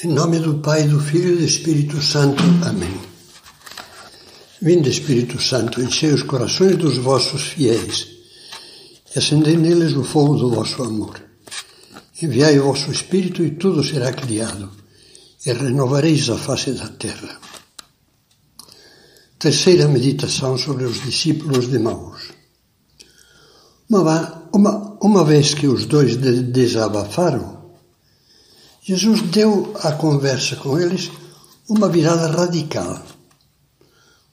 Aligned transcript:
Em 0.00 0.08
nome 0.08 0.40
do 0.40 0.54
Pai, 0.54 0.88
do 0.88 0.98
Filho 0.98 1.34
e 1.34 1.36
do 1.36 1.44
Espírito 1.44 2.02
Santo. 2.02 2.42
Amém. 2.66 2.98
Vinde, 4.60 4.88
Espírito 4.88 5.40
Santo, 5.40 5.80
enchei 5.80 6.10
os 6.10 6.22
corações 6.22 6.76
dos 6.76 6.96
vossos 6.96 7.42
fiéis 7.42 8.08
e 9.14 9.18
acendei 9.18 9.56
neles 9.56 9.92
o 9.92 10.02
fogo 10.02 10.34
do 10.36 10.50
vosso 10.50 10.82
amor. 10.82 11.22
Enviai 12.20 12.58
o 12.58 12.64
vosso 12.64 12.90
Espírito 12.90 13.44
e 13.44 13.50
tudo 13.52 13.84
será 13.84 14.12
criado 14.12 14.72
e 15.44 15.52
renovareis 15.52 16.28
a 16.30 16.38
face 16.38 16.72
da 16.72 16.88
terra. 16.88 17.38
Terceira 19.38 19.86
meditação 19.86 20.56
sobre 20.56 20.84
os 20.84 21.00
discípulos 21.02 21.70
de 21.70 21.78
Maús. 21.78 22.22
Uma, 23.88 24.48
uma, 24.52 24.98
uma 25.00 25.22
vez 25.22 25.52
que 25.54 25.68
os 25.68 25.84
dois 25.84 26.16
desabafaram, 26.16 27.61
Jesus 28.84 29.22
deu 29.22 29.76
à 29.80 29.92
conversa 29.92 30.56
com 30.56 30.76
eles 30.76 31.08
uma 31.68 31.88
virada 31.88 32.26
radical. 32.26 33.00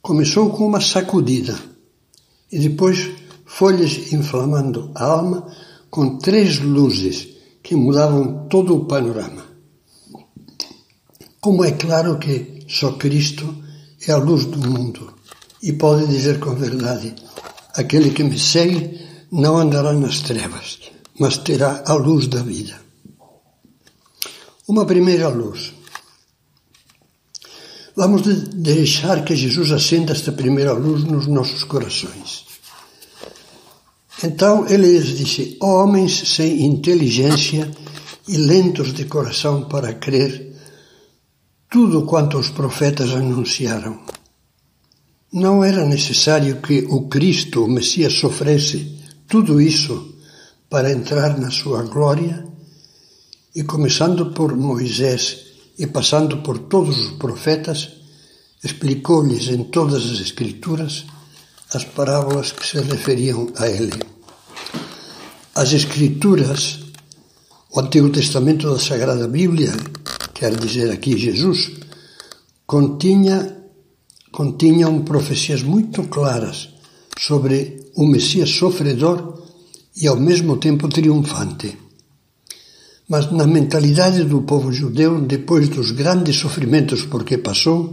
Começou 0.01 0.49
com 0.49 0.65
uma 0.65 0.81
sacudida 0.81 1.55
e 2.51 2.57
depois 2.57 3.11
foi-lhes 3.45 4.11
inflamando 4.11 4.89
a 4.95 5.05
alma 5.05 5.47
com 5.91 6.17
três 6.17 6.59
luzes 6.59 7.27
que 7.61 7.75
mudavam 7.75 8.47
todo 8.49 8.75
o 8.75 8.85
panorama. 8.85 9.43
Como 11.39 11.63
é 11.63 11.73
claro 11.73 12.17
que 12.17 12.65
só 12.67 12.93
Cristo 12.93 13.55
é 14.07 14.11
a 14.11 14.17
luz 14.17 14.45
do 14.45 14.67
mundo 14.67 15.13
e 15.61 15.73
pode 15.73 16.07
dizer 16.07 16.39
com 16.39 16.55
verdade: 16.55 17.13
aquele 17.75 18.09
que 18.09 18.23
me 18.23 18.39
segue 18.39 18.99
não 19.31 19.59
andará 19.59 19.93
nas 19.93 20.21
trevas, 20.21 20.79
mas 21.19 21.37
terá 21.37 21.83
a 21.85 21.93
luz 21.93 22.25
da 22.25 22.41
vida. 22.41 22.88
Uma 24.69 24.85
primeira 24.85 25.27
luz. 25.29 25.73
Vamos 27.95 28.21
deixar 28.53 29.25
que 29.25 29.35
Jesus 29.35 29.71
acenda 29.71 30.11
esta 30.11 30.31
primeira 30.31 30.73
luz 30.73 31.03
nos 31.05 31.25
nossos 31.25 31.63
corações. 31.63 32.45
Então 34.23 34.67
ele 34.69 34.85
lhes 34.91 35.17
disse: 35.17 35.57
Homens 35.59 36.35
sem 36.35 36.67
inteligência 36.67 37.71
e 38.27 38.37
lentos 38.37 38.93
de 38.93 39.05
coração 39.05 39.67
para 39.67 39.91
crer 39.95 40.55
tudo 41.67 42.05
quanto 42.05 42.37
os 42.37 42.51
profetas 42.51 43.09
anunciaram. 43.09 43.99
Não 45.33 45.63
era 45.63 45.83
necessário 45.83 46.61
que 46.61 46.85
o 46.87 47.07
Cristo, 47.07 47.65
o 47.65 47.67
Messias, 47.67 48.13
sofresse 48.13 48.99
tudo 49.27 49.59
isso 49.59 50.13
para 50.69 50.91
entrar 50.91 51.39
na 51.39 51.49
sua 51.49 51.81
glória? 51.81 52.48
E 53.55 53.63
começando 53.63 54.27
por 54.27 54.55
Moisés 54.55 55.37
e 55.77 55.87
passando 55.87 56.37
por 56.37 56.59
todos 56.59 56.97
os 56.99 57.11
profetas, 57.13 57.89
explicou-lhes 58.63 59.47
em 59.47 59.63
todas 59.63 60.05
as 60.05 60.19
Escrituras 60.19 61.05
as 61.73 61.83
parábolas 61.83 62.51
que 62.51 62.65
se 62.65 62.79
referiam 62.79 63.51
a 63.57 63.67
ele. 63.67 64.01
As 65.55 65.73
Escrituras, 65.73 66.79
o 67.71 67.79
Antigo 67.79 68.09
Testamento 68.09 68.71
da 68.71 68.79
Sagrada 68.79 69.27
Bíblia, 69.27 69.71
quer 70.33 70.55
dizer 70.55 70.91
aqui 70.91 71.17
Jesus, 71.17 71.71
continha, 72.65 73.57
continham 74.31 75.01
profecias 75.03 75.63
muito 75.63 76.03
claras 76.03 76.69
sobre 77.17 77.91
o 77.95 78.05
Messias 78.05 78.49
sofredor 78.49 79.43
e 79.95 80.07
ao 80.07 80.15
mesmo 80.15 80.57
tempo 80.57 80.87
triunfante. 80.87 81.88
Mas 83.09 83.31
na 83.31 83.47
mentalidade 83.47 84.23
do 84.23 84.43
povo 84.43 84.71
judeu, 84.71 85.19
depois 85.19 85.67
dos 85.67 85.89
grandes 85.89 86.35
sofrimentos 86.35 87.03
por 87.05 87.23
que 87.23 87.39
passou, 87.39 87.89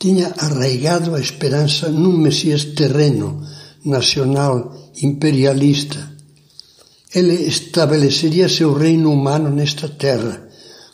tinha 0.00 0.34
arraigado 0.36 1.14
a 1.14 1.20
esperança 1.20 1.88
num 1.88 2.18
Messias 2.18 2.64
terreno, 2.64 3.40
nacional, 3.84 4.90
imperialista. 5.00 6.10
Ele 7.14 7.34
estabeleceria 7.46 8.48
seu 8.48 8.74
reino 8.74 9.12
humano 9.12 9.48
nesta 9.48 9.88
terra, 9.88 10.48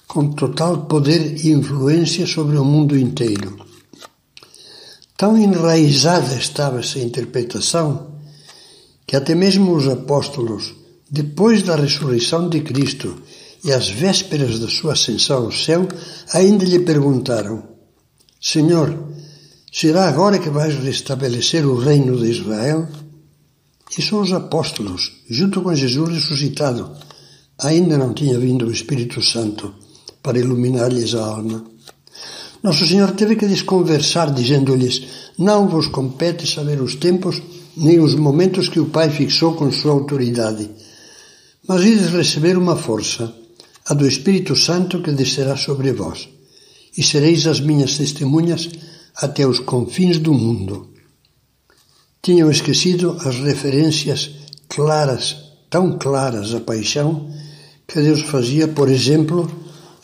com 0.06 0.32
total 0.34 0.84
poder 0.84 1.42
e 1.42 1.52
influência 1.52 2.26
sobre 2.26 2.58
o 2.58 2.64
mundo 2.64 2.98
inteiro. 2.98 3.56
Tão 5.16 5.38
enraizada 5.38 6.34
estava 6.34 6.80
essa 6.80 6.98
interpretação 6.98 8.12
que 9.06 9.16
até 9.16 9.34
mesmo 9.34 9.74
os 9.74 9.88
apóstolos, 9.88 10.74
depois 11.12 11.62
da 11.62 11.76
ressurreição 11.76 12.48
de 12.48 12.62
Cristo 12.62 13.14
e 13.62 13.70
às 13.70 13.86
vésperas 13.86 14.58
da 14.58 14.66
sua 14.66 14.94
ascensão 14.94 15.44
ao 15.44 15.52
céu, 15.52 15.86
ainda 16.32 16.64
lhe 16.64 16.78
perguntaram: 16.78 17.62
Senhor, 18.40 18.98
será 19.70 20.08
agora 20.08 20.38
que 20.38 20.48
vais 20.48 20.74
restabelecer 20.74 21.66
o 21.66 21.76
reino 21.76 22.16
de 22.18 22.30
Israel? 22.30 22.88
E 23.96 24.00
são 24.00 24.22
os 24.22 24.32
apóstolos, 24.32 25.12
junto 25.28 25.60
com 25.60 25.74
Jesus 25.74 26.14
ressuscitado. 26.14 26.90
Ainda 27.58 27.98
não 27.98 28.14
tinha 28.14 28.38
vindo 28.38 28.66
o 28.66 28.72
Espírito 28.72 29.22
Santo 29.22 29.74
para 30.22 30.38
iluminar-lhes 30.38 31.14
a 31.14 31.26
alma. 31.26 31.62
Nosso 32.62 32.86
Senhor 32.86 33.10
teve 33.10 33.36
que 33.36 33.46
desconversar, 33.46 34.32
dizendo-lhes: 34.32 35.02
Não 35.38 35.68
vos 35.68 35.88
compete 35.88 36.46
saber 36.46 36.80
os 36.80 36.94
tempos 36.94 37.42
nem 37.76 38.00
os 38.00 38.14
momentos 38.14 38.70
que 38.70 38.80
o 38.80 38.86
Pai 38.86 39.10
fixou 39.10 39.54
com 39.54 39.70
sua 39.70 39.92
autoridade 39.92 40.70
mas 41.66 41.84
ides 41.84 42.10
receber 42.10 42.58
uma 42.58 42.76
força, 42.76 43.32
a 43.86 43.94
do 43.94 44.06
Espírito 44.06 44.54
Santo 44.56 45.00
que 45.00 45.12
descerá 45.12 45.56
sobre 45.56 45.92
vós, 45.92 46.28
e 46.96 47.02
sereis 47.02 47.46
as 47.46 47.60
minhas 47.60 47.96
testemunhas 47.96 48.68
até 49.16 49.46
os 49.46 49.60
confins 49.60 50.18
do 50.18 50.32
mundo. 50.32 50.90
Tinham 52.20 52.50
esquecido 52.50 53.16
as 53.24 53.36
referências 53.36 54.30
claras, 54.68 55.36
tão 55.70 55.98
claras 55.98 56.54
à 56.54 56.60
paixão, 56.60 57.32
que 57.86 58.00
Deus 58.00 58.22
fazia, 58.22 58.68
por 58.68 58.88
exemplo, 58.88 59.50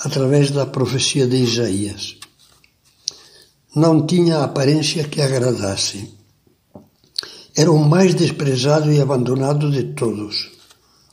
através 0.01 0.51
da 0.51 0.67
profecia 0.67 1.27
de 1.27 1.37
Isaías. 1.37 2.17
Não 3.75 4.07
tinha 4.07 4.43
aparência 4.43 5.05
que 5.05 5.21
agradasse. 5.21 6.13
Era 7.57 7.71
o 7.71 7.79
mais 7.79 8.15
desprezado 8.15 8.93
e 8.93 9.01
abandonado 9.01 9.71
de 9.71 9.95
todos 9.95 10.58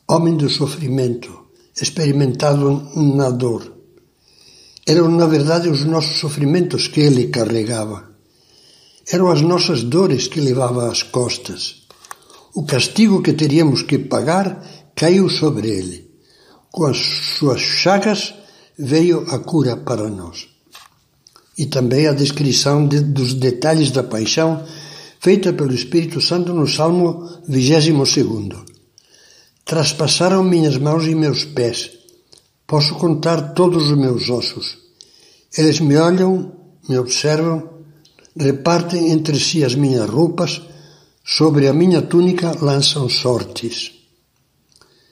homem 0.08 0.38
do 0.38 0.48
sofrimento, 0.50 1.46
experimentado 1.82 2.90
na 2.96 3.30
dor. 3.32 3.74
Eram, 4.86 5.10
na 5.10 5.26
verdade, 5.26 5.68
os 5.68 5.84
nossos 5.84 6.20
sofrimentos 6.20 6.88
que 6.88 7.00
ele 7.00 7.28
carregava. 7.28 8.12
Eram 9.12 9.30
as 9.30 9.42
nossas 9.42 9.84
dores 9.84 10.28
que 10.28 10.40
levava 10.40 10.92
às 10.92 11.02
costas. 11.02 11.88
O 12.54 12.64
castigo 12.66 13.22
que 13.22 13.34
teríamos 13.34 13.82
que 13.82 13.98
pagar 13.98 14.64
caiu 14.96 15.28
sobre 15.28 15.70
ele. 15.70 16.08
Com 16.72 16.86
as 16.86 16.98
suas 16.98 17.60
chagas 17.60 18.34
veio 18.78 19.26
a 19.30 19.40
cura 19.40 19.76
para 19.76 20.08
nós. 20.10 20.48
E 21.58 21.66
também 21.66 22.08
a 22.08 22.14
descrição 22.14 22.88
de, 22.88 23.00
dos 23.00 23.34
detalhes 23.34 23.90
da 23.90 24.04
paixão 24.04 24.64
feita 25.20 25.52
pelo 25.52 25.74
Espírito 25.74 26.22
Santo 26.22 26.54
no 26.54 26.68
Salmo 26.68 27.28
22. 27.48 28.75
Traspassaram 29.66 30.44
minhas 30.44 30.78
mãos 30.78 31.08
e 31.08 31.16
meus 31.16 31.44
pés. 31.44 31.90
Posso 32.68 32.94
contar 32.94 33.56
todos 33.56 33.90
os 33.90 33.98
meus 33.98 34.30
ossos. 34.30 34.78
Eles 35.58 35.80
me 35.80 35.98
olham, 35.98 36.52
me 36.88 36.96
observam, 37.00 37.68
repartem 38.38 39.10
entre 39.10 39.40
si 39.40 39.64
as 39.64 39.74
minhas 39.74 40.08
roupas, 40.08 40.62
sobre 41.24 41.68
a 41.68 41.74
minha 41.74 42.04
túnica 42.04 42.56
lançam 42.62 43.10
sortes. 43.10 43.92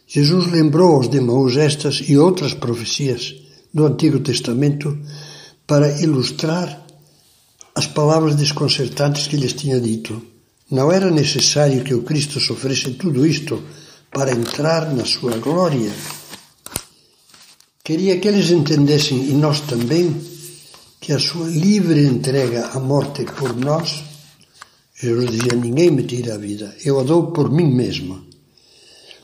Jesus 0.08 0.52
lembrou 0.52 0.98
aos 0.98 1.08
demãos 1.08 1.58
estas 1.58 2.04
e 2.08 2.16
outras 2.16 2.54
profecias 2.54 3.34
do 3.74 3.88
Antigo 3.88 4.20
Testamento 4.20 4.96
para 5.66 6.00
ilustrar 6.00 6.86
as 7.74 7.88
palavras 7.88 8.36
desconcertantes 8.36 9.26
que 9.26 9.36
lhes 9.36 9.54
tinha 9.54 9.82
dito. 9.82 10.22
Não 10.70 10.92
era 10.92 11.10
necessário 11.10 11.84
que 11.84 11.96
o 11.96 12.04
Cristo 12.04 12.40
sofresse 12.40 12.92
tudo 12.92 13.26
isto 13.26 13.64
para 14.14 14.32
entrar 14.32 14.94
na 14.94 15.04
sua 15.04 15.38
glória. 15.38 15.92
Queria 17.84 18.20
que 18.20 18.28
eles 18.28 18.52
entendessem, 18.52 19.30
e 19.30 19.34
nós 19.34 19.62
também, 19.62 20.16
que 21.02 21.12
a 21.12 21.20
sua 21.20 21.48
livre 21.50 22.06
entrega 22.06 22.68
à 22.68 22.80
morte 22.80 23.26
por 23.26 23.54
nós, 23.58 24.04
Jesus 24.96 25.32
dizia: 25.32 25.56
Ninguém 25.56 25.92
me 25.92 26.04
tira 26.04 26.36
a 26.36 26.38
vida, 26.38 26.74
eu 26.86 27.00
a 27.00 27.04
dou 27.04 27.32
por 27.32 27.52
mim 27.52 27.74
mesmo. 27.74 28.24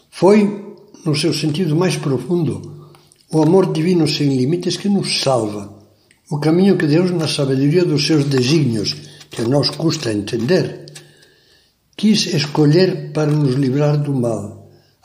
Foi, 0.09 0.75
no 1.05 1.15
seu 1.15 1.33
sentido 1.33 1.75
mais 1.75 1.95
profundo, 1.95 2.89
o 3.31 3.41
amor 3.41 3.71
divino 3.71 4.07
sem 4.07 4.35
limites 4.35 4.75
que 4.75 4.89
nos 4.89 5.21
salva, 5.21 5.71
o 6.29 6.39
caminho 6.39 6.77
que 6.77 6.87
Deus, 6.87 7.11
na 7.11 7.27
sabedoria 7.27 7.85
dos 7.85 8.05
seus 8.05 8.25
desígnios, 8.25 8.93
que 9.29 9.41
a 9.41 9.47
nós 9.47 9.69
custa 9.69 10.11
entender, 10.11 10.87
quis 11.95 12.33
escolher 12.33 13.11
para 13.13 13.31
nos 13.31 13.55
livrar 13.55 13.97
do 13.97 14.13
mal 14.13 14.58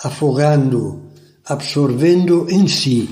afogando, 0.04 1.00
absorvendo 1.46 2.46
em 2.50 2.68
si, 2.68 3.08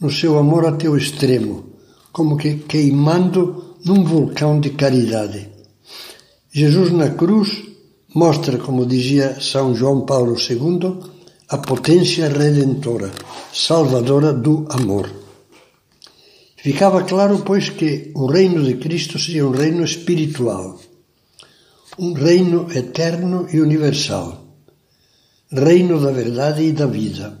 no 0.00 0.10
seu 0.10 0.38
amor 0.38 0.64
até 0.64 0.88
o 0.88 0.96
extremo, 0.96 1.76
como 2.10 2.38
que 2.38 2.54
queimando 2.56 3.76
num 3.84 4.02
vulcão 4.02 4.58
de 4.58 4.70
caridade. 4.70 5.48
Jesus 6.50 6.90
na 6.92 7.10
cruz 7.10 7.62
mostra, 8.14 8.56
como 8.56 8.86
dizia 8.86 9.38
São 9.38 9.74
João 9.74 10.00
Paulo 10.06 10.34
II, 10.34 10.98
a 11.46 11.58
potência 11.58 12.26
redentora, 12.28 13.10
salvadora 13.52 14.32
do 14.32 14.66
amor. 14.70 15.10
Ficava 16.56 17.02
claro, 17.04 17.42
pois, 17.44 17.68
que 17.68 18.10
o 18.14 18.26
reino 18.26 18.64
de 18.64 18.76
Cristo 18.76 19.18
seria 19.18 19.46
um 19.46 19.50
reino 19.50 19.84
espiritual, 19.84 20.78
um 21.98 22.14
reino 22.14 22.66
eterno 22.74 23.46
e 23.52 23.60
universal, 23.60 24.39
reino 25.52 26.00
da 26.00 26.12
verdade 26.12 26.62
e 26.62 26.72
da 26.72 26.86
vida, 26.86 27.36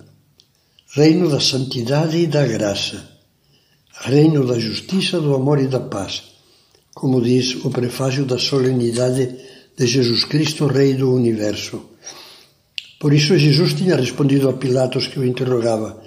reino 0.96 1.30
da 1.30 1.38
santidade 1.38 2.16
e 2.16 2.26
da 2.26 2.44
graça, 2.44 3.08
reino 4.00 4.44
da 4.44 4.58
justiça, 4.58 5.20
do 5.20 5.32
amor 5.32 5.60
e 5.60 5.68
da 5.68 5.78
paz, 5.78 6.24
como 6.92 7.22
diz 7.22 7.64
o 7.64 7.70
prefácio 7.70 8.24
da 8.24 8.36
solenidade 8.36 9.36
de 9.76 9.86
Jesus 9.86 10.24
Cristo, 10.24 10.66
Rei 10.66 10.94
do 10.94 11.14
Universo. 11.14 11.80
Por 12.98 13.12
isso 13.12 13.38
Jesus 13.38 13.74
tinha 13.74 13.94
respondido 13.94 14.48
a 14.48 14.54
Pilatos 14.54 15.06
que 15.06 15.20
o 15.20 15.24
interrogava 15.24 16.02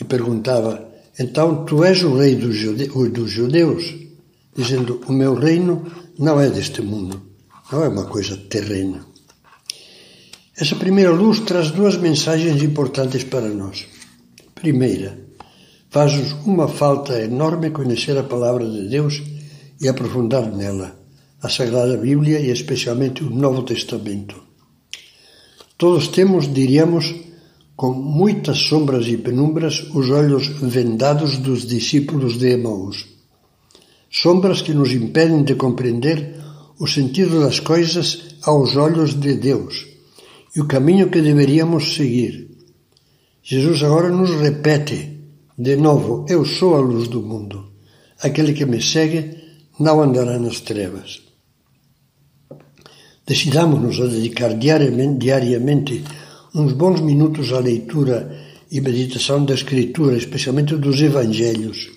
e 0.00 0.04
perguntava: 0.04 0.88
Então 1.18 1.66
tu 1.66 1.84
és 1.84 2.02
o 2.02 2.16
rei 2.16 2.34
dos, 2.34 2.56
jude 2.56 2.88
dos 3.10 3.30
judeus? 3.30 3.94
Dizendo: 4.56 5.02
O 5.06 5.12
meu 5.12 5.34
reino 5.34 5.84
não 6.18 6.40
é 6.40 6.48
deste 6.48 6.80
mundo, 6.80 7.20
não 7.70 7.84
é 7.84 7.88
uma 7.88 8.06
coisa 8.06 8.38
terrena. 8.38 9.15
Essa 10.58 10.74
primeira 10.74 11.10
luz 11.10 11.40
traz 11.40 11.70
duas 11.70 11.98
mensagens 11.98 12.62
importantes 12.62 13.24
para 13.24 13.46
nós. 13.46 13.84
Primeira, 14.54 15.18
faz-nos 15.90 16.32
uma 16.46 16.66
falta 16.66 17.20
enorme 17.20 17.68
conhecer 17.68 18.16
a 18.16 18.22
palavra 18.22 18.66
de 18.66 18.88
Deus 18.88 19.22
e 19.78 19.86
aprofundar 19.86 20.50
nela, 20.50 20.98
a 21.42 21.50
Sagrada 21.50 21.98
Bíblia 21.98 22.40
e 22.40 22.50
especialmente 22.50 23.22
o 23.22 23.28
Novo 23.28 23.64
Testamento. 23.64 24.34
Todos 25.76 26.08
temos, 26.08 26.50
diríamos, 26.50 27.14
com 27.76 27.92
muitas 27.92 28.56
sombras 28.56 29.06
e 29.08 29.18
penumbras, 29.18 29.84
os 29.92 30.08
olhos 30.08 30.48
vendados 30.62 31.36
dos 31.36 31.66
discípulos 31.66 32.38
de 32.38 32.52
Emaús. 32.52 33.04
Sombras 34.10 34.62
que 34.62 34.72
nos 34.72 34.90
impedem 34.90 35.44
de 35.44 35.54
compreender 35.54 36.40
o 36.78 36.86
sentido 36.86 37.40
das 37.40 37.60
coisas 37.60 38.36
aos 38.42 38.74
olhos 38.74 39.12
de 39.20 39.34
Deus 39.34 39.95
e 40.56 40.60
o 40.60 40.66
caminho 40.66 41.10
que 41.10 41.20
deveríamos 41.20 41.94
seguir. 41.94 42.48
Jesus 43.42 43.82
agora 43.82 44.08
nos 44.08 44.30
repete 44.40 45.20
de 45.56 45.76
novo: 45.76 46.24
Eu 46.28 46.44
sou 46.46 46.74
a 46.74 46.80
luz 46.80 47.08
do 47.08 47.22
mundo. 47.22 47.72
Aquele 48.22 48.54
que 48.54 48.64
me 48.64 48.80
segue 48.80 49.36
não 49.78 50.00
andará 50.00 50.38
nas 50.38 50.60
trevas. 50.60 51.20
Decidamos-nos 53.26 54.00
a 54.00 54.06
dedicar 54.06 54.54
diariamente, 54.54 55.18
diariamente 55.18 56.04
uns 56.54 56.72
bons 56.72 57.00
minutos 57.00 57.52
à 57.52 57.58
leitura 57.58 58.16
e 58.72 58.80
meditação 58.80 59.44
da 59.44 59.52
Escritura, 59.52 60.16
especialmente 60.16 60.74
dos 60.76 61.02
Evangelhos. 61.02 61.90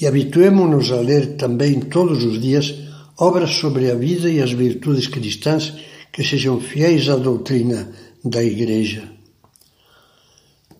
E 0.00 0.06
habituemos-nos 0.06 0.92
a 0.92 1.00
ler 1.00 1.36
também 1.36 1.80
todos 1.80 2.22
os 2.22 2.40
dias 2.40 2.72
obras 3.18 3.50
sobre 3.50 3.90
a 3.90 3.94
vida 3.94 4.30
e 4.30 4.40
as 4.40 4.52
virtudes 4.52 5.08
cristãs 5.08 5.74
que 6.12 6.24
sejam 6.24 6.60
fiéis 6.60 7.08
à 7.08 7.16
doutrina 7.16 7.92
da 8.24 8.42
Igreja. 8.42 9.10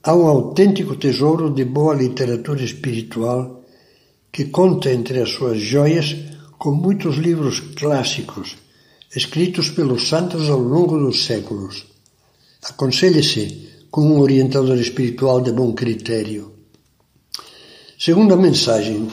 Há 0.02 0.14
um 0.14 0.26
autêntico 0.26 0.96
tesouro 0.96 1.50
de 1.50 1.64
boa 1.64 1.94
literatura 1.94 2.62
espiritual 2.62 3.62
que 4.32 4.46
conta 4.46 4.90
entre 4.90 5.20
as 5.20 5.30
suas 5.30 5.58
joias 5.60 6.16
com 6.58 6.72
muitos 6.72 7.16
livros 7.16 7.60
clássicos 7.60 8.56
escritos 9.14 9.70
pelos 9.70 10.08
santos 10.08 10.48
ao 10.48 10.58
longo 10.60 10.96
dos 10.96 11.24
séculos. 11.24 11.84
Aconselhe-se 12.62 13.68
com 13.90 14.02
um 14.02 14.20
orientador 14.20 14.78
espiritual 14.78 15.40
de 15.40 15.50
bom 15.50 15.72
critério. 15.72 16.52
Segunda 17.98 18.36
mensagem: 18.36 19.08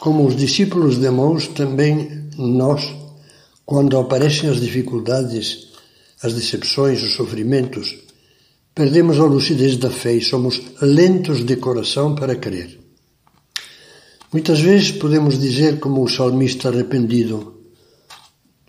como 0.00 0.26
os 0.26 0.36
discípulos 0.36 0.98
de 0.98 1.08
Maús, 1.08 1.46
também 1.48 2.30
nós, 2.36 2.82
quando 3.64 3.98
aparecem 3.98 4.48
as 4.50 4.60
dificuldades, 4.60 5.68
as 6.22 6.34
decepções, 6.34 7.02
os 7.02 7.14
sofrimentos, 7.14 7.96
perdemos 8.74 9.18
a 9.18 9.24
lucidez 9.24 9.76
da 9.76 9.90
fé 9.90 10.14
e 10.14 10.20
somos 10.20 10.60
lentos 10.80 11.44
de 11.44 11.56
coração 11.56 12.14
para 12.14 12.36
crer. 12.36 12.78
Muitas 14.32 14.60
vezes 14.60 14.92
podemos 14.92 15.38
dizer, 15.38 15.78
como 15.78 16.02
o 16.02 16.08
salmista 16.08 16.68
arrependido, 16.68 17.60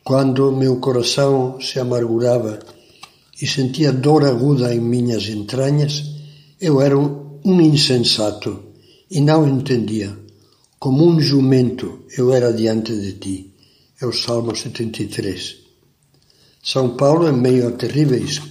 quando 0.03 0.51
meu 0.51 0.77
coração 0.77 1.59
se 1.61 1.79
amargurava 1.79 2.59
e 3.41 3.47
sentia 3.47 3.93
dor 3.93 4.25
aguda 4.25 4.73
em 4.75 4.81
minhas 4.81 5.27
entranhas, 5.29 6.03
eu 6.59 6.81
era 6.81 6.97
um 6.97 7.61
insensato 7.61 8.59
e 9.09 9.21
não 9.21 9.47
entendia. 9.47 10.17
Como 10.77 11.07
um 11.07 11.21
jumento 11.21 11.99
eu 12.17 12.33
era 12.33 12.51
diante 12.51 12.93
de 12.93 13.13
ti. 13.13 13.52
É 14.03 14.05
o 14.05 14.11
Salmo 14.11 14.55
73. 14.55 15.55
São 16.61 16.97
Paulo, 16.97 17.27
em 17.27 17.33
meio 17.33 17.69
a 17.69 17.71
terríveis 17.71 18.41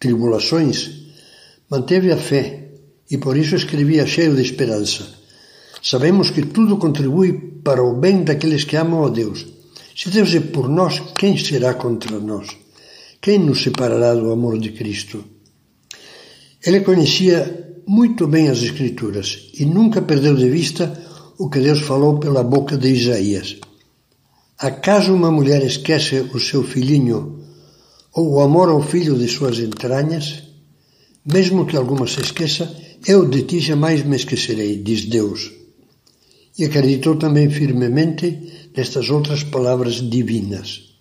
tribulações, 0.00 0.90
manteve 1.70 2.10
a 2.10 2.16
fé 2.16 2.70
e 3.10 3.18
por 3.18 3.36
isso 3.36 3.54
escrevia 3.54 4.06
cheio 4.06 4.34
de 4.34 4.42
esperança. 4.42 5.06
Sabemos 5.82 6.30
que 6.30 6.46
tudo 6.46 6.78
contribui 6.78 7.60
para 7.62 7.84
o 7.84 7.94
bem 7.94 8.24
daqueles 8.24 8.64
que 8.64 8.76
amam 8.76 9.04
a 9.04 9.10
Deus 9.10 9.46
se 9.96 10.10
Deus 10.10 10.34
é 10.34 10.40
por 10.40 10.68
nós, 10.68 11.00
quem 11.16 11.38
será 11.38 11.72
contra 11.72 12.20
nós? 12.20 12.48
Quem 13.18 13.38
nos 13.38 13.62
separará 13.62 14.14
do 14.14 14.30
amor 14.30 14.58
de 14.58 14.72
Cristo? 14.72 15.24
Ele 16.66 16.80
conhecia 16.80 17.80
muito 17.86 18.26
bem 18.26 18.50
as 18.50 18.62
Escrituras 18.62 19.50
e 19.58 19.64
nunca 19.64 20.02
perdeu 20.02 20.34
de 20.34 20.50
vista 20.50 21.02
o 21.38 21.48
que 21.48 21.60
Deus 21.60 21.80
falou 21.80 22.18
pela 22.18 22.44
boca 22.44 22.76
de 22.76 22.88
Isaías. 22.88 23.56
Acaso 24.58 25.12
uma 25.12 25.30
mulher 25.30 25.62
esquece 25.62 26.30
o 26.32 26.40
seu 26.40 26.64
filhinho 26.64 27.44
ou 28.14 28.36
o 28.36 28.40
amor 28.40 28.70
ao 28.70 28.82
filho 28.82 29.14
de 29.18 29.28
suas 29.28 29.58
entranhas? 29.58 30.44
Mesmo 31.26 31.66
que 31.66 31.76
alguma 31.76 32.06
se 32.06 32.22
esqueça, 32.22 32.74
eu 33.06 33.28
de 33.28 33.42
ti 33.42 33.60
jamais 33.60 34.02
me 34.02 34.16
esquecerei, 34.16 34.78
diz 34.82 35.04
Deus. 35.04 35.52
E 36.58 36.64
acreditou 36.64 37.16
também 37.16 37.50
firmemente 37.50 38.70
nestas 38.74 39.10
outras 39.10 39.44
palavras 39.44 39.96
divinas. 39.96 40.96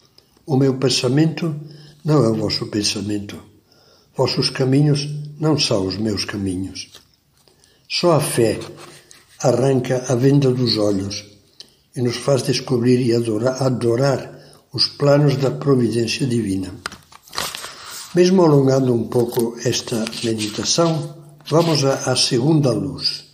O 0.45 0.57
meu 0.57 0.73
pensamento 0.77 1.55
não 2.03 2.25
é 2.25 2.27
o 2.27 2.35
vosso 2.35 2.65
pensamento. 2.65 3.41
Vossos 4.17 4.49
caminhos 4.49 5.07
não 5.39 5.57
são 5.57 5.87
os 5.87 5.95
meus 5.95 6.25
caminhos. 6.25 6.89
Só 7.87 8.15
a 8.17 8.19
fé 8.19 8.59
arranca 9.39 10.03
a 10.09 10.15
venda 10.15 10.51
dos 10.51 10.77
olhos 10.77 11.34
e 11.95 12.01
nos 12.01 12.17
faz 12.17 12.43
descobrir 12.43 12.99
e 12.99 13.13
adorar, 13.13 13.61
adorar 13.63 14.19
os 14.73 14.87
planos 14.87 15.37
da 15.37 15.51
providência 15.51 16.27
divina. 16.27 16.73
Mesmo 18.13 18.43
alongando 18.43 18.93
um 18.93 19.07
pouco 19.07 19.57
esta 19.63 20.03
meditação, 20.23 21.15
vamos 21.49 21.83
à 21.83 22.15
segunda 22.15 22.71
luz. 22.71 23.25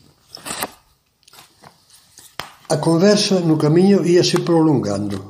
A 2.69 2.77
conversa 2.77 3.39
no 3.41 3.57
caminho 3.57 4.05
ia 4.05 4.23
se 4.23 4.39
prolongando. 4.39 5.25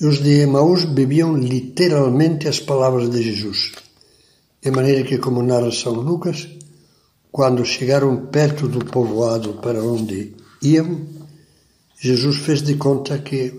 Os 0.00 0.22
de 0.22 0.40
Emaús 0.40 0.84
bebiam 0.84 1.36
literalmente 1.36 2.48
as 2.48 2.60
palavras 2.60 3.10
de 3.10 3.22
Jesus. 3.22 3.72
De 4.62 4.70
maneira 4.70 5.02
que, 5.02 5.18
como 5.18 5.42
narra 5.42 5.72
São 5.72 5.94
Lucas, 5.94 6.48
quando 7.30 7.64
chegaram 7.64 8.26
perto 8.26 8.68
do 8.68 8.84
povoado 8.84 9.54
para 9.54 9.82
onde 9.82 10.34
iam, 10.62 11.00
Jesus 12.04 12.38
fez 12.38 12.62
de 12.62 12.74
conta 12.74 13.20
que 13.20 13.54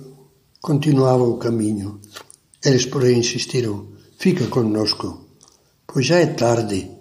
continuava 0.62 1.24
o 1.24 1.38
caminho. 1.38 2.02
Eles, 2.62 2.86
porém, 2.86 3.20
insistiram: 3.20 3.88
Fica 4.20 4.48
conosco, 4.48 5.30
pois 5.88 6.06
já 6.06 6.18
é 6.18 6.26
tarde 6.26 6.92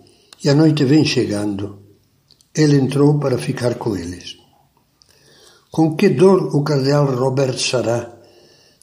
e 0.45 0.49
a 0.49 0.55
noite 0.55 0.85
vem 0.85 1.05
chegando. 1.05 1.81
Ele 2.55 2.77
entrou 2.77 3.19
para 3.19 3.39
ficar 3.39 3.75
com 3.75 3.97
eles. 3.97 4.37
Com 5.69 5.97
que 5.97 6.11
dor 6.11 6.55
o 6.55 6.63
cardeal 6.63 7.07
Robert 7.07 7.59
Sará, 7.59 8.13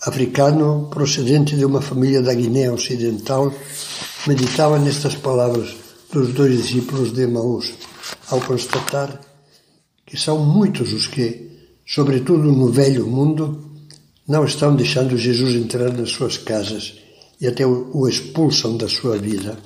africano 0.02 0.90
procedente 0.90 1.56
de 1.56 1.64
uma 1.64 1.82
família 1.82 2.22
da 2.22 2.34
Guiné 2.34 2.70
Ocidental, 2.70 3.54
meditava 4.28 4.78
nestas 4.78 5.16
palavras 5.16 5.78
dos 6.12 6.34
dois 6.34 6.58
discípulos 6.58 7.14
de 7.14 7.22
Emaús, 7.22 7.72
ao 8.30 8.42
constatar 8.42 9.22
que 10.06 10.18
são 10.18 10.40
muitos 10.40 10.92
os 10.92 11.08
que, 11.08 11.49
sobretudo 11.90 12.52
no 12.52 12.72
velho 12.72 13.08
mundo, 13.08 13.72
não 14.28 14.46
estão 14.46 14.76
deixando 14.76 15.18
Jesus 15.18 15.56
entrar 15.56 15.92
nas 15.92 16.12
suas 16.12 16.38
casas 16.38 17.00
e 17.42 17.48
até 17.48 17.66
o 17.66 18.08
expulsam 18.08 18.78
da 18.78 18.88
sua 18.88 19.18
vida. 19.18 19.58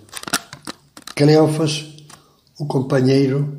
Cleófas, 1.14 1.86
o 2.58 2.66
companheiro, 2.66 3.58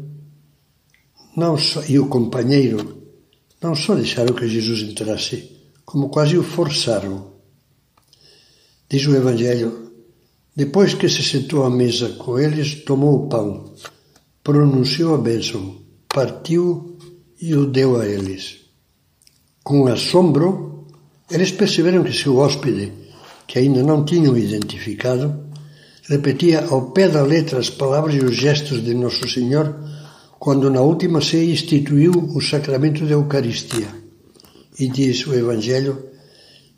não 1.36 1.58
só, 1.58 1.84
e 1.86 1.98
o 1.98 2.06
companheiro 2.06 3.02
não 3.62 3.74
só 3.74 3.94
deixaram 3.94 4.34
que 4.34 4.48
Jesus 4.48 4.80
entrasse, 4.80 5.60
como 5.84 6.08
quase 6.08 6.38
o 6.38 6.42
forçaram. 6.42 7.32
Diz 8.88 9.06
o 9.06 9.14
Evangelho: 9.14 9.92
depois 10.56 10.94
que 10.94 11.08
se 11.08 11.22
sentou 11.22 11.64
à 11.64 11.70
mesa 11.70 12.14
com 12.14 12.38
eles, 12.38 12.82
tomou 12.84 13.14
o 13.14 13.28
pão, 13.28 13.74
pronunciou 14.42 15.14
a 15.14 15.18
bênção, 15.18 15.76
partiu 16.08 16.93
e 17.40 17.54
o 17.54 17.66
deu 17.66 18.00
a 18.00 18.06
eles. 18.06 18.60
Com 19.62 19.86
assombro, 19.86 20.86
eles 21.30 21.50
perceberam 21.50 22.04
que 22.04 22.12
seu 22.12 22.36
hóspede, 22.36 22.92
que 23.46 23.58
ainda 23.58 23.82
não 23.82 24.04
tinham 24.04 24.36
identificado, 24.36 25.44
repetia 26.08 26.66
ao 26.66 26.90
pé 26.90 27.08
da 27.08 27.22
letra 27.22 27.58
as 27.58 27.70
palavras 27.70 28.14
e 28.14 28.18
os 28.18 28.36
gestos 28.36 28.84
de 28.84 28.94
Nosso 28.94 29.28
Senhor 29.28 29.74
quando 30.38 30.70
na 30.70 30.82
última 30.82 31.22
ceia 31.22 31.50
instituiu 31.50 32.12
o 32.12 32.38
sacramento 32.38 33.06
da 33.06 33.12
Eucaristia. 33.12 33.88
E 34.78 34.88
diz 34.88 35.26
o 35.26 35.34
Evangelho: 35.34 36.10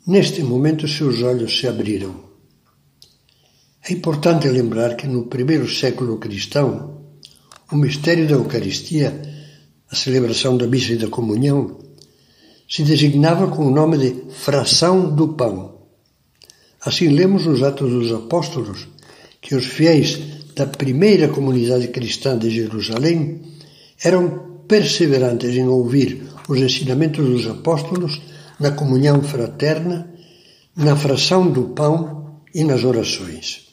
neste 0.07 0.41
momento 0.41 0.87
seus 0.87 1.21
olhos 1.21 1.59
se 1.59 1.67
abriram. 1.67 2.15
É 3.83 3.91
importante 3.91 4.47
lembrar 4.47 4.95
que 4.95 5.05
no 5.05 5.25
primeiro 5.25 5.69
século 5.69 6.17
cristão, 6.17 7.01
o 7.69 7.75
mistério 7.75 8.25
da 8.25 8.35
Eucaristia, 8.35 9.21
a 9.91 9.95
celebração 9.95 10.57
da 10.57 10.67
missa 10.67 10.93
e 10.93 10.97
da 10.97 11.07
comunhão, 11.07 11.77
se 12.69 12.83
designava 12.83 13.47
com 13.47 13.65
o 13.65 13.71
nome 13.71 13.97
de 13.97 14.31
fração 14.31 15.15
do 15.15 15.29
pão. 15.29 15.77
Assim 16.81 17.07
lemos 17.07 17.45
nos 17.45 17.63
Atos 17.63 17.89
dos 17.91 18.11
Apóstolos 18.11 18.87
que 19.41 19.55
os 19.55 19.65
fiéis 19.65 20.19
da 20.55 20.65
primeira 20.65 21.29
comunidade 21.29 21.87
cristã 21.89 22.37
de 22.37 22.49
Jerusalém 22.49 23.41
eram 24.03 24.63
perseverantes 24.67 25.55
em 25.55 25.67
ouvir 25.67 26.27
os 26.49 26.59
ensinamentos 26.59 27.25
dos 27.25 27.47
apóstolos 27.47 28.21
na 28.59 28.71
comunhão 28.71 29.21
fraterna, 29.21 30.13
na 30.75 30.95
fração 30.95 31.49
do 31.49 31.69
pão 31.69 32.41
e 32.53 32.63
nas 32.63 32.83
orações. 32.83 33.67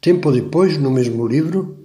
Tempo 0.00 0.32
depois, 0.32 0.78
no 0.78 0.90
mesmo 0.90 1.26
livro 1.26 1.78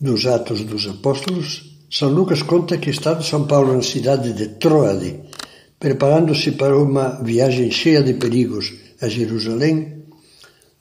dos 0.00 0.26
Atos 0.26 0.62
dos 0.62 0.86
Apóstolos, 0.86 1.77
São 1.90 2.10
Lucas 2.10 2.42
conta 2.42 2.78
que 2.78 2.90
estava 2.90 3.22
São 3.22 3.46
Paulo 3.46 3.74
na 3.74 3.82
cidade 3.82 4.32
de 4.32 4.48
Troade, 4.48 5.20
preparando-se 5.78 6.52
para 6.52 6.76
uma 6.76 7.22
viagem 7.22 7.70
cheia 7.70 8.02
de 8.02 8.14
perigos 8.14 8.74
a 9.00 9.08
Jerusalém. 9.08 10.04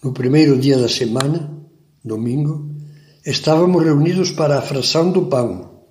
No 0.03 0.13
primeiro 0.13 0.57
dia 0.57 0.77
da 0.77 0.89
semana, 0.89 1.51
domingo, 2.03 2.77
Estávamos 3.27 3.83
reunidos 3.83 4.31
para 4.31 4.57
a 4.57 4.61
fração 4.61 5.11
do 5.11 5.25
pão. 5.25 5.83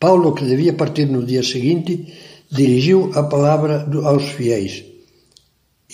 Paulo, 0.00 0.32
que 0.32 0.46
devia 0.46 0.72
partir 0.72 1.04
no 1.04 1.22
dia 1.22 1.42
seguinte, 1.42 2.10
dirigiu 2.50 3.10
a 3.14 3.24
palavra 3.24 3.86
aos 4.02 4.24
fiéis 4.30 4.82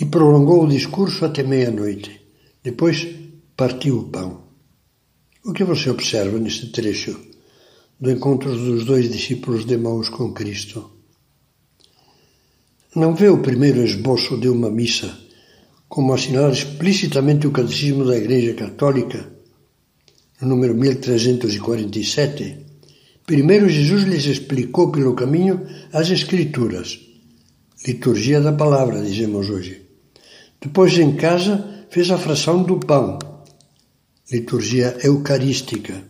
e 0.00 0.06
prolongou 0.06 0.62
o 0.62 0.68
discurso 0.68 1.24
até 1.24 1.42
meia-noite. 1.42 2.20
Depois 2.62 3.04
partiu 3.56 3.98
o 3.98 4.08
pão. 4.10 4.44
O 5.44 5.52
que 5.52 5.64
você 5.64 5.90
observa 5.90 6.38
neste 6.38 6.70
trecho 6.70 7.18
do 8.00 8.10
encontro 8.10 8.50
dos 8.56 8.84
dois 8.84 9.10
discípulos 9.10 9.66
de 9.66 9.76
Maús 9.76 10.08
com 10.08 10.32
Cristo? 10.32 10.90
Não 12.96 13.14
vê 13.14 13.28
o 13.28 13.42
primeiro 13.42 13.84
esboço 13.84 14.38
de 14.38 14.48
uma 14.48 14.70
missa 14.70 15.16
como 15.88 16.14
assinalar 16.14 16.52
explicitamente 16.52 17.46
o 17.46 17.50
catecismo 17.50 18.04
da 18.04 18.16
Igreja 18.16 18.54
Católica 18.54 19.28
no 20.40 20.48
número 20.48 20.74
1347, 20.74 22.56
primeiro 23.26 23.68
Jesus 23.68 24.04
lhes 24.04 24.24
explicou 24.24 24.90
pelo 24.90 25.14
caminho 25.14 25.66
as 25.92 26.08
Escrituras, 26.10 26.98
liturgia 27.86 28.40
da 28.40 28.52
palavra, 28.52 29.02
dizemos 29.02 29.50
hoje. 29.50 29.82
Depois, 30.60 30.96
em 30.98 31.16
casa, 31.16 31.86
fez 31.90 32.10
a 32.10 32.18
fração 32.18 32.62
do 32.62 32.78
pão, 32.78 33.18
liturgia 34.30 34.96
eucarística. 35.02 36.02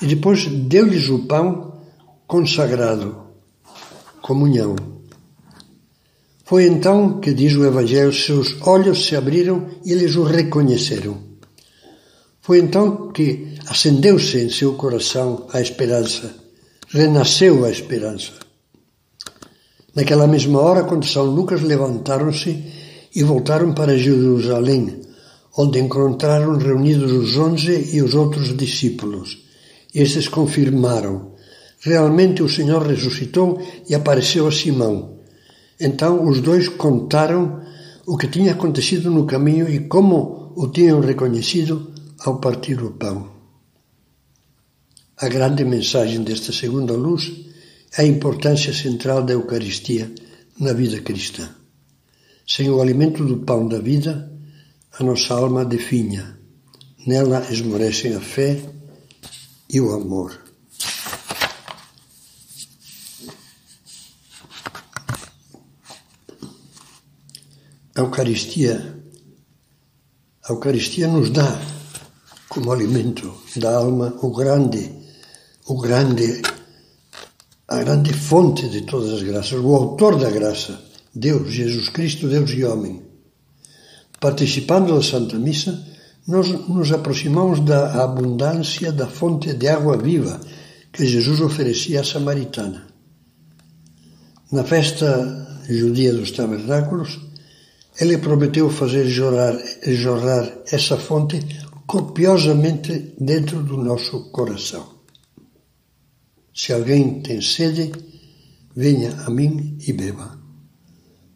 E 0.00 0.06
depois 0.06 0.46
deu-lhes 0.46 1.08
o 1.08 1.20
pão 1.20 1.78
consagrado, 2.26 3.16
comunhão. 4.20 4.74
Foi 6.44 6.66
então 6.66 7.20
que, 7.20 7.32
diz 7.32 7.54
o 7.56 7.64
Evangelho, 7.64 8.12
seus 8.12 8.60
olhos 8.62 9.06
se 9.06 9.16
abriram 9.16 9.68
e 9.84 9.92
eles 9.92 10.14
o 10.16 10.24
reconheceram. 10.24 11.16
Foi 12.40 12.58
então 12.58 13.10
que 13.12 13.54
acendeu-se 13.66 14.38
em 14.38 14.50
seu 14.50 14.74
coração 14.74 15.46
a 15.52 15.60
esperança, 15.60 16.34
renasceu 16.88 17.64
a 17.64 17.70
esperança. 17.70 18.32
Naquela 19.94 20.26
mesma 20.26 20.60
hora, 20.60 20.84
quando 20.84 21.06
São 21.06 21.24
Lucas 21.24 21.62
levantaram-se 21.62 22.64
e 23.14 23.22
voltaram 23.22 23.72
para 23.72 23.96
Jerusalém, 23.96 25.00
onde 25.56 25.78
encontraram 25.78 26.58
reunidos 26.58 27.12
os 27.12 27.36
onze 27.38 27.94
e 27.96 28.02
os 28.02 28.14
outros 28.14 28.54
discípulos. 28.56 29.43
Estes 29.94 30.28
confirmaram: 30.28 31.34
realmente 31.80 32.42
o 32.42 32.48
Senhor 32.48 32.82
ressuscitou 32.86 33.60
e 33.88 33.94
apareceu 33.94 34.46
a 34.48 34.52
Simão. 34.52 35.20
Então 35.78 36.28
os 36.28 36.40
dois 36.40 36.68
contaram 36.68 37.62
o 38.06 38.16
que 38.16 38.28
tinha 38.28 38.52
acontecido 38.52 39.10
no 39.10 39.26
caminho 39.26 39.68
e 39.68 39.88
como 39.88 40.52
o 40.56 40.68
tinham 40.68 41.00
reconhecido 41.00 41.92
ao 42.20 42.38
partir 42.38 42.82
o 42.82 42.92
pão. 42.92 43.32
A 45.16 45.28
grande 45.28 45.64
mensagem 45.64 46.22
desta 46.22 46.52
segunda 46.52 46.94
luz 46.94 47.32
é 47.96 48.02
a 48.02 48.06
importância 48.06 48.72
central 48.72 49.22
da 49.22 49.32
Eucaristia 49.32 50.12
na 50.58 50.72
vida 50.72 51.00
cristã. 51.00 51.48
Sem 52.46 52.68
o 52.68 52.80
alimento 52.80 53.24
do 53.24 53.38
pão 53.38 53.68
da 53.68 53.78
vida, 53.78 54.32
a 54.98 55.04
nossa 55.04 55.34
alma 55.34 55.64
definha. 55.64 56.38
Nela 57.06 57.46
esmorecem 57.50 58.14
a 58.14 58.20
fé 58.20 58.60
e 59.74 59.80
o 59.80 59.92
amor. 59.92 60.40
A 67.96 68.00
Eucaristia, 68.00 69.04
a 70.48 70.52
Eucaristia 70.52 71.06
nos 71.08 71.30
dá 71.30 71.60
como 72.48 72.72
alimento 72.72 73.34
da 73.56 73.76
alma 73.76 74.16
o 74.22 74.30
grande 74.30 75.04
o 75.66 75.80
grande, 75.80 76.42
a 77.68 77.78
grande 77.78 78.12
fonte 78.12 78.68
de 78.68 78.82
todas 78.82 79.14
as 79.14 79.22
graças, 79.22 79.58
o 79.58 79.74
autor 79.74 80.18
da 80.18 80.30
graça, 80.30 80.78
Deus, 81.14 81.50
Jesus 81.50 81.88
Cristo, 81.88 82.28
Deus 82.28 82.50
e 82.50 82.64
homem. 82.64 83.02
Participando 84.20 84.94
da 84.94 85.02
Santa 85.02 85.38
Missa, 85.38 85.93
nós 86.26 86.48
nos 86.68 86.90
aproximamos 86.90 87.60
da 87.60 88.02
abundância 88.02 88.90
da 88.90 89.06
fonte 89.06 89.52
de 89.52 89.68
água 89.68 89.96
viva 89.96 90.40
que 90.92 91.06
Jesus 91.06 91.40
oferecia 91.40 92.00
à 92.00 92.04
samaritana. 92.04 92.86
Na 94.50 94.64
festa 94.64 95.62
judia 95.68 96.14
dos 96.14 96.30
tabernáculos, 96.30 97.20
ele 98.00 98.18
prometeu 98.18 98.70
fazer 98.70 99.06
jorrar, 99.06 99.56
jorrar 99.86 100.50
essa 100.70 100.96
fonte 100.96 101.40
copiosamente 101.86 103.14
dentro 103.18 103.62
do 103.62 103.76
nosso 103.76 104.30
coração. 104.30 104.94
Se 106.54 106.72
alguém 106.72 107.20
tem 107.20 107.40
sede, 107.40 107.92
venha 108.74 109.12
a 109.26 109.30
mim 109.30 109.76
e 109.86 109.92
beba. 109.92 110.38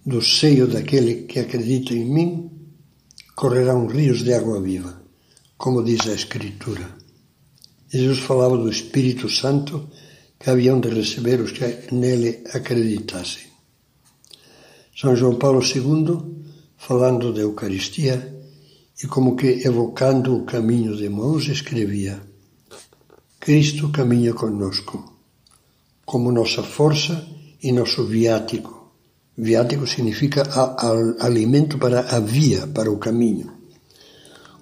Do 0.07 0.23
seio 0.23 0.67
daquele 0.67 1.23
que 1.27 1.39
acredita 1.39 1.93
em 1.93 2.05
mim 2.05 2.48
correrão 3.39 3.87
rios 3.87 4.25
de 4.25 4.33
água 4.35 4.61
viva, 4.61 5.01
como 5.57 5.85
diz 5.85 6.09
a 6.09 6.13
Escritura. 6.13 6.89
Jesus 7.89 8.19
falava 8.19 8.57
do 8.57 8.69
Espírito 8.69 9.29
Santo 9.29 9.89
que 10.41 10.51
haviam 10.51 10.81
de 10.81 10.89
receber 10.89 11.41
os 11.41 11.53
que 11.53 11.95
nele 11.95 12.43
acreditassem. 12.53 13.45
São 14.93 15.15
João 15.15 15.37
Paulo 15.37 15.61
II, 15.63 16.19
falando 16.77 17.33
da 17.33 17.43
Eucaristia 17.43 18.17
e 19.01 19.07
como 19.07 19.37
que 19.37 19.65
evocando 19.65 20.35
o 20.35 20.45
caminho 20.45 20.97
de 20.97 21.09
Moisés, 21.09 21.59
escrevia: 21.59 22.21
Cristo 23.39 23.89
caminha 23.91 24.35
conosco, 24.35 25.17
como 26.05 26.33
nossa 26.33 26.65
força 26.65 27.25
e 27.63 27.71
nosso 27.71 28.05
viático. 28.05 28.78
Viático 29.41 29.87
significa 29.87 30.43
alimento 31.21 31.79
para 31.79 32.01
a 32.01 32.19
via, 32.19 32.67
para 32.67 32.91
o 32.91 32.99
caminho. 32.99 33.53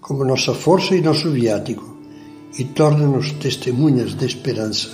Como 0.02 0.22
nossa 0.22 0.52
força 0.52 0.94
e 0.94 1.00
nosso 1.00 1.30
viático, 1.30 1.96
e 2.58 2.64
torna-nos 2.64 3.32
testemunhas 3.32 4.14
de 4.14 4.26
esperança 4.26 4.90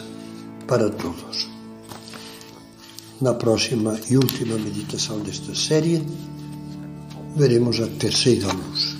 para 0.68 0.88
todos. 0.88 1.48
Na 3.20 3.34
próxima 3.34 3.98
e 4.08 4.16
última 4.16 4.56
meditação 4.56 5.18
desta 5.18 5.52
série, 5.52 6.00
veremos 7.36 7.80
a 7.80 7.88
terceira 7.88 8.52
luz. 8.52 8.91